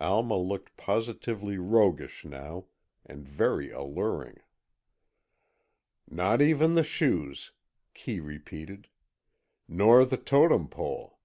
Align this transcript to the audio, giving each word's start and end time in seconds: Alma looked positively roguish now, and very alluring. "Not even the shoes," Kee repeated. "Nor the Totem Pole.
Alma 0.00 0.34
looked 0.38 0.78
positively 0.78 1.58
roguish 1.58 2.24
now, 2.24 2.68
and 3.04 3.28
very 3.28 3.70
alluring. 3.70 4.38
"Not 6.08 6.40
even 6.40 6.74
the 6.74 6.82
shoes," 6.82 7.52
Kee 7.92 8.18
repeated. 8.18 8.88
"Nor 9.68 10.06
the 10.06 10.16
Totem 10.16 10.68
Pole. 10.68 11.18